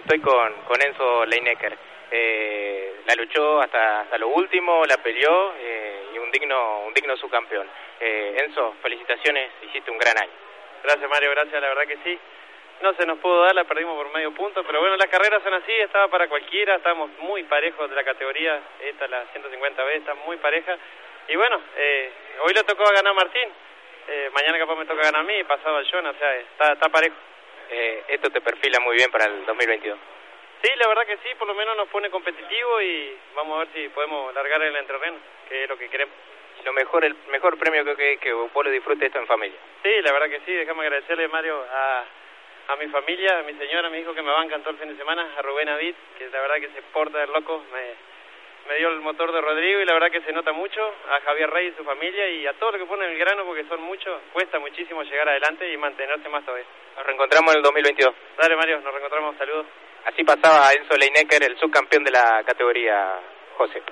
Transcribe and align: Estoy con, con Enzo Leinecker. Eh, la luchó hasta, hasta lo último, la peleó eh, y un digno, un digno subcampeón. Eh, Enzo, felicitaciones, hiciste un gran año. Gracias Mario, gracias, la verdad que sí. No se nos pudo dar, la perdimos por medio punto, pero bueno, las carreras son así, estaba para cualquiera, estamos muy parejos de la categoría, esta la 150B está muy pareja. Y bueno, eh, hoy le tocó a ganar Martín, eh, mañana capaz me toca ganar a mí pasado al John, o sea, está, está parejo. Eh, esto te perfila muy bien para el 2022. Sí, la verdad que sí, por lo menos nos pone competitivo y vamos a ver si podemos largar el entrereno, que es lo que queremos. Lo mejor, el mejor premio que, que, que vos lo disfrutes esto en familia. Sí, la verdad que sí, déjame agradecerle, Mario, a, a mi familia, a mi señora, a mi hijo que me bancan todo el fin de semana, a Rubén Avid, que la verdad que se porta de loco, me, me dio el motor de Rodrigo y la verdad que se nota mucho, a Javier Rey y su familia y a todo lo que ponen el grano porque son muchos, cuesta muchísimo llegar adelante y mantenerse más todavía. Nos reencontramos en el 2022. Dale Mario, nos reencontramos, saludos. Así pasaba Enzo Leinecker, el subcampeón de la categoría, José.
Estoy 0.00 0.20
con, 0.20 0.52
con 0.66 0.80
Enzo 0.80 1.26
Leinecker. 1.26 1.76
Eh, 2.10 3.02
la 3.06 3.14
luchó 3.16 3.60
hasta, 3.60 4.00
hasta 4.00 4.16
lo 4.16 4.28
último, 4.28 4.82
la 4.86 4.96
peleó 4.96 5.52
eh, 5.58 6.06
y 6.14 6.18
un 6.18 6.30
digno, 6.30 6.84
un 6.86 6.94
digno 6.94 7.14
subcampeón. 7.18 7.68
Eh, 8.00 8.42
Enzo, 8.42 8.76
felicitaciones, 8.80 9.50
hiciste 9.62 9.90
un 9.90 9.98
gran 9.98 10.16
año. 10.16 10.32
Gracias 10.82 11.10
Mario, 11.10 11.30
gracias, 11.32 11.60
la 11.60 11.68
verdad 11.68 11.86
que 11.86 11.98
sí. 12.02 12.18
No 12.80 12.94
se 12.94 13.04
nos 13.04 13.18
pudo 13.18 13.42
dar, 13.42 13.54
la 13.54 13.64
perdimos 13.64 13.94
por 13.94 14.10
medio 14.10 14.32
punto, 14.32 14.64
pero 14.64 14.80
bueno, 14.80 14.96
las 14.96 15.08
carreras 15.08 15.42
son 15.42 15.52
así, 15.52 15.72
estaba 15.72 16.08
para 16.08 16.28
cualquiera, 16.28 16.76
estamos 16.76 17.10
muy 17.18 17.42
parejos 17.42 17.90
de 17.90 17.94
la 17.94 18.02
categoría, 18.02 18.58
esta 18.80 19.06
la 19.06 19.24
150B 19.34 19.96
está 19.96 20.14
muy 20.14 20.38
pareja. 20.38 20.78
Y 21.28 21.36
bueno, 21.36 21.60
eh, 21.76 22.10
hoy 22.42 22.54
le 22.54 22.64
tocó 22.64 22.88
a 22.88 22.92
ganar 22.92 23.12
Martín, 23.12 23.48
eh, 24.08 24.30
mañana 24.32 24.58
capaz 24.58 24.76
me 24.76 24.86
toca 24.86 25.02
ganar 25.02 25.20
a 25.20 25.24
mí 25.24 25.44
pasado 25.44 25.76
al 25.76 25.86
John, 25.92 26.06
o 26.06 26.14
sea, 26.14 26.36
está, 26.36 26.72
está 26.72 26.88
parejo. 26.88 27.16
Eh, 27.70 28.04
esto 28.08 28.30
te 28.30 28.40
perfila 28.40 28.80
muy 28.80 28.96
bien 28.96 29.10
para 29.10 29.26
el 29.26 29.46
2022. 29.46 29.98
Sí, 30.62 30.70
la 30.76 30.88
verdad 30.88 31.06
que 31.06 31.16
sí, 31.18 31.34
por 31.38 31.48
lo 31.48 31.54
menos 31.54 31.76
nos 31.76 31.88
pone 31.88 32.10
competitivo 32.10 32.82
y 32.82 33.16
vamos 33.34 33.56
a 33.56 33.58
ver 33.60 33.68
si 33.74 33.88
podemos 33.90 34.34
largar 34.34 34.60
el 34.62 34.76
entrereno, 34.76 35.16
que 35.48 35.64
es 35.64 35.68
lo 35.68 35.78
que 35.78 35.88
queremos. 35.88 36.14
Lo 36.64 36.72
mejor, 36.74 37.04
el 37.04 37.14
mejor 37.30 37.56
premio 37.58 37.84
que, 37.84 37.96
que, 37.96 38.16
que 38.18 38.32
vos 38.32 38.64
lo 38.64 38.70
disfrutes 38.70 39.06
esto 39.06 39.18
en 39.18 39.26
familia. 39.26 39.58
Sí, 39.82 39.90
la 40.02 40.12
verdad 40.12 40.28
que 40.28 40.40
sí, 40.44 40.52
déjame 40.52 40.82
agradecerle, 40.82 41.28
Mario, 41.28 41.64
a, 41.72 42.04
a 42.68 42.76
mi 42.76 42.88
familia, 42.88 43.38
a 43.38 43.42
mi 43.42 43.54
señora, 43.54 43.88
a 43.88 43.90
mi 43.90 43.98
hijo 43.98 44.12
que 44.12 44.20
me 44.20 44.30
bancan 44.30 44.60
todo 44.60 44.72
el 44.72 44.78
fin 44.78 44.88
de 44.88 44.96
semana, 44.96 45.26
a 45.38 45.42
Rubén 45.42 45.68
Avid, 45.70 45.94
que 46.18 46.28
la 46.28 46.40
verdad 46.40 46.56
que 46.56 46.68
se 46.68 46.82
porta 46.92 47.18
de 47.18 47.28
loco, 47.28 47.64
me, 47.72 47.94
me 48.68 48.76
dio 48.76 48.88
el 48.88 49.00
motor 49.00 49.32
de 49.32 49.40
Rodrigo 49.40 49.80
y 49.80 49.84
la 49.84 49.94
verdad 49.94 50.10
que 50.10 50.20
se 50.22 50.32
nota 50.32 50.52
mucho, 50.52 50.80
a 51.08 51.20
Javier 51.22 51.50
Rey 51.50 51.68
y 51.68 51.76
su 51.76 51.84
familia 51.84 52.28
y 52.28 52.46
a 52.46 52.52
todo 52.54 52.72
lo 52.72 52.78
que 52.78 52.86
ponen 52.86 53.10
el 53.10 53.18
grano 53.18 53.44
porque 53.44 53.64
son 53.64 53.80
muchos, 53.82 54.20
cuesta 54.32 54.58
muchísimo 54.58 55.02
llegar 55.02 55.28
adelante 55.28 55.72
y 55.72 55.76
mantenerse 55.76 56.28
más 56.28 56.44
todavía. 56.44 56.66
Nos 56.96 57.06
reencontramos 57.06 57.52
en 57.52 57.58
el 57.58 57.62
2022. 57.62 58.14
Dale 58.38 58.56
Mario, 58.56 58.80
nos 58.80 58.92
reencontramos, 58.92 59.36
saludos. 59.36 59.66
Así 60.04 60.24
pasaba 60.24 60.72
Enzo 60.72 60.96
Leinecker, 60.96 61.42
el 61.42 61.58
subcampeón 61.58 62.04
de 62.04 62.10
la 62.10 62.42
categoría, 62.44 63.20
José. 63.56 63.82